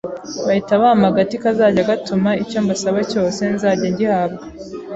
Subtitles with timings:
[0.45, 4.43] bahita bampa agati kazajya gatuma icyo mbasaba cyose nzajya ngihabwa